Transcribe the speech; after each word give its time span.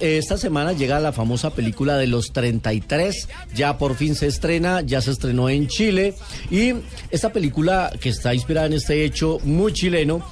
Esta 0.00 0.36
semana 0.36 0.72
llega 0.72 0.98
la 0.98 1.12
famosa 1.12 1.50
película 1.50 1.96
de 1.96 2.08
los 2.08 2.32
33, 2.32 3.28
ya 3.54 3.78
por 3.78 3.94
fin 3.94 4.14
se 4.16 4.26
estrena, 4.26 4.80
ya 4.80 5.00
se 5.00 5.12
estrenó 5.12 5.48
en 5.48 5.68
Chile 5.68 6.14
y 6.50 6.74
esta 7.10 7.32
película 7.32 7.92
que 8.00 8.08
está 8.08 8.34
inspirada 8.34 8.66
en 8.66 8.72
este 8.72 9.04
hecho 9.04 9.38
muy 9.44 9.72
chileno 9.72 10.24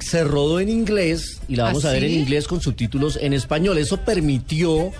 se 0.00 0.24
rodó 0.24 0.60
en 0.60 0.68
inglés 0.68 1.40
y 1.48 1.56
la 1.56 1.64
vamos 1.64 1.84
¿Ah, 1.84 1.90
a 1.90 1.92
ver 1.92 2.04
en 2.04 2.10
sí? 2.10 2.18
inglés 2.18 2.46
con 2.46 2.60
subtítulos 2.60 3.18
en 3.20 3.32
español. 3.32 3.78
Eso 3.78 3.98
permitió 4.00 4.90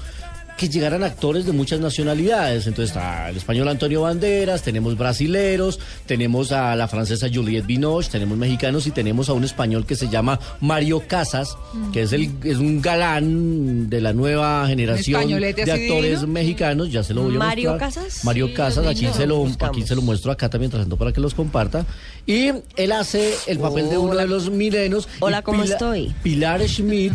que 0.57 0.69
llegaran 0.69 1.03
actores 1.03 1.47
de 1.47 1.53
muchas 1.53 1.81
nacionalidades. 1.81 2.67
Entonces 2.67 2.91
está 2.95 3.29
el 3.31 3.37
español 3.37 3.69
Antonio 3.69 4.03
Banderas, 4.03 4.63
tenemos 4.63 4.97
brasileros, 4.97 5.81
tenemos 6.07 6.53
a 6.53 6.77
la 6.77 6.87
francesa 6.89 7.27
Juliette 7.33 7.67
Binoche, 7.67 8.09
tenemos 8.11 8.39
mexicanos 8.39 8.87
y 8.87 8.93
tenemos 8.93 9.29
a 9.29 9.33
un 9.33 9.43
español 9.45 9.85
que 9.85 9.97
se 9.97 10.09
llama 10.09 10.39
Mario 10.61 11.03
Casas, 11.09 11.57
que 11.93 12.03
es, 12.03 12.13
el, 12.13 12.31
es 12.45 12.59
un 12.59 12.81
galán 12.81 13.91
de 13.91 14.01
la 14.01 14.13
nueva 14.13 14.67
generación 14.69 15.29
de 15.29 15.49
actores 15.51 16.21
divino. 16.21 16.27
mexicanos. 16.29 16.93
Ya 16.93 17.03
se 17.03 17.15
lo 17.15 17.23
voy 17.23 17.35
a 17.35 17.39
¿Mario 17.39 17.71
mostrar. 17.73 17.93
Casas? 17.93 18.25
Mario 18.25 18.47
Sí, 18.49 18.53
Casas, 18.55 18.87
aquí 18.87 19.09
se, 19.13 19.27
lo, 19.27 19.45
aquí 19.61 19.83
se 19.83 19.95
lo 19.97 20.03
muestro 20.03 20.31
acá 20.31 20.49
también, 20.49 20.71
tratando 20.71 20.97
para 20.97 21.13
que 21.13 21.21
los 21.21 21.35
comparta. 21.35 21.85
Y 22.27 22.51
él 22.77 22.93
hace 22.93 23.35
el 23.47 23.59
papel 23.59 23.91
de 23.91 23.99
uno 23.99 24.13
Hola. 24.13 24.23
de 24.23 24.29
los 24.29 24.51
milenos. 24.51 25.09
Hola, 25.21 25.43
¿cómo 25.43 25.63
estoy? 25.65 26.15
Pilar 26.23 26.63
Schmidt, 26.69 27.13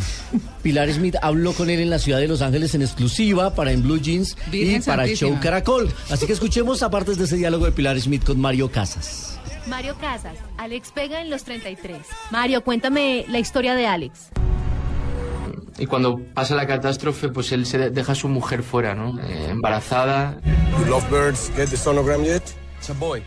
Pilar 0.62 0.92
Schmidt 0.92 1.16
habló 1.22 1.54
con 1.54 1.70
él 1.70 1.80
en 1.80 1.90
la 1.90 2.00
ciudad 2.00 2.20
de 2.20 2.28
Los 2.28 2.42
Ángeles 2.42 2.76
en 2.76 2.82
exclusiva 2.82 3.29
para 3.56 3.72
En 3.72 3.82
Blue 3.84 4.00
Jeans 4.00 4.36
y 4.52 4.80
para 4.80 5.04
Santísima. 5.04 5.32
Show 5.32 5.40
Caracol. 5.42 5.90
Así 6.10 6.26
que 6.26 6.34
escuchemos 6.34 6.84
aparte 6.84 7.16
de 7.16 7.24
ese 7.24 7.38
diálogo 7.38 7.66
de 7.66 7.72
Pilar 7.72 8.00
Schmidt 8.00 8.24
con 8.24 8.40
Mario 8.40 8.70
Casas. 8.72 9.40
Mario 9.68 9.96
Casas, 10.02 10.34
Alex 10.58 10.92
Vega 10.96 11.22
en 11.22 11.30
los 11.30 11.44
33. 11.44 11.98
Mario, 12.32 12.64
cuéntame 12.64 13.26
la 13.30 13.40
historia 13.40 13.76
de 13.76 13.86
Alex. 13.88 14.30
Y 15.78 15.86
cuando 15.86 16.20
pasa 16.34 16.56
la 16.56 16.68
catástrofe, 16.68 17.30
pues 17.30 17.52
él 17.52 17.66
se 17.66 17.78
de- 17.78 17.90
deja 17.90 18.12
a 18.12 18.16
su 18.16 18.28
mujer 18.28 18.64
fuera, 18.64 18.96
¿no? 18.96 19.18
Eh, 19.22 19.48
embarazada, 19.52 20.40
You 20.80 20.86
lovebirds 20.86 21.52
get 21.56 21.70
the 21.70 21.78
sonogram 21.78 22.24
yet? 22.24 22.44
It's 22.90 22.98
a 22.98 23.06
boy. 23.06 23.22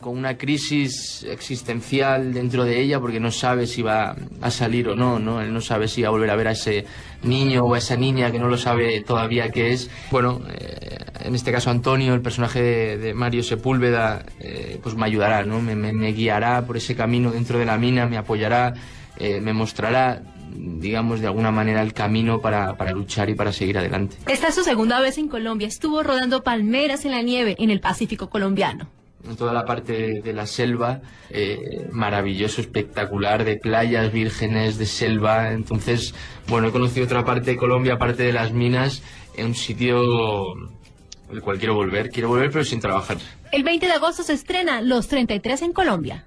con 0.00 0.18
una 0.18 0.36
crisis 0.36 1.24
existencial 1.30 2.34
dentro 2.34 2.64
de 2.64 2.80
ella 2.80 2.98
porque 2.98 3.20
no 3.20 3.30
sabe 3.30 3.68
si 3.68 3.80
va 3.82 4.16
a 4.40 4.50
salir 4.50 4.88
o 4.88 4.96
no, 4.96 5.20
¿no? 5.20 5.40
Él 5.40 5.52
no 5.54 5.60
sabe 5.60 5.86
si 5.86 6.02
va 6.02 6.08
a 6.08 6.10
volver 6.10 6.30
a 6.30 6.34
ver 6.34 6.48
a 6.48 6.50
ese 6.50 6.84
niño 7.22 7.62
o 7.62 7.74
a 7.74 7.78
esa 7.78 7.96
niña 7.96 8.32
que 8.32 8.40
no 8.40 8.48
lo 8.48 8.58
sabe 8.58 9.00
todavía 9.02 9.50
qué 9.50 9.72
es. 9.72 9.88
Bueno, 10.10 10.40
eh, 10.52 10.96
en 11.20 11.34
este 11.36 11.52
caso 11.52 11.70
Antonio, 11.70 12.12
el 12.14 12.22
personaje 12.22 12.60
de, 12.60 12.98
de 12.98 13.14
Mario 13.14 13.44
Sepúlveda, 13.44 14.24
eh, 14.40 14.80
pues 14.82 14.96
me 14.96 15.06
ayudará, 15.06 15.44
¿no? 15.44 15.60
Me, 15.60 15.76
me- 15.76 15.92
me 15.92 16.12
guiará 16.12 16.66
por 16.66 16.76
ese 16.76 16.96
camino 16.96 17.30
dentro 17.30 17.58
de 17.60 17.66
la 17.66 17.78
mina, 17.78 18.06
me 18.06 18.16
apoyará, 18.16 18.74
eh, 19.16 19.40
me 19.40 19.52
mostrará, 19.52 20.22
digamos, 20.54 21.20
de 21.20 21.26
alguna 21.26 21.50
manera 21.50 21.82
el 21.82 21.92
camino 21.92 22.40
para, 22.40 22.76
para 22.76 22.92
luchar 22.92 23.30
y 23.30 23.34
para 23.34 23.52
seguir 23.52 23.78
adelante. 23.78 24.16
Esta 24.26 24.48
es 24.48 24.54
su 24.54 24.64
segunda 24.64 25.00
vez 25.00 25.18
en 25.18 25.28
Colombia. 25.28 25.68
Estuvo 25.68 26.02
rodando 26.02 26.42
palmeras 26.42 27.04
en 27.04 27.12
la 27.12 27.22
nieve 27.22 27.56
en 27.58 27.70
el 27.70 27.80
Pacífico 27.80 28.28
colombiano. 28.30 28.88
en 29.28 29.36
toda 29.36 29.52
la 29.52 29.64
parte 29.64 30.20
de, 30.22 30.32
la 30.32 30.46
selva, 30.46 31.00
eh, 31.30 31.88
maravilloso, 31.92 32.60
espectacular, 32.60 33.44
de 33.44 33.56
playas 33.56 34.12
vírgenes, 34.12 34.78
de 34.78 34.86
selva. 34.86 35.52
Entonces, 35.52 36.14
bueno, 36.48 36.68
he 36.68 36.72
conocido 36.72 37.06
otra 37.06 37.24
parte 37.24 37.52
de 37.52 37.56
Colombia, 37.56 37.94
aparte 37.94 38.24
de 38.24 38.32
las 38.32 38.52
minas, 38.52 39.02
en 39.36 39.46
un 39.46 39.54
sitio 39.54 40.00
al 41.30 41.40
cual 41.40 41.58
quiero 41.58 41.74
volver. 41.74 42.10
Quiero 42.10 42.28
volver, 42.28 42.50
pero 42.50 42.64
sin 42.64 42.80
trabajar. 42.80 43.18
El 43.52 43.62
20 43.64 43.86
de 43.86 43.92
agosto 43.92 44.22
se 44.22 44.32
estrena 44.32 44.80
Los 44.80 45.08
33 45.08 45.62
en 45.62 45.72
Colombia. 45.72 46.26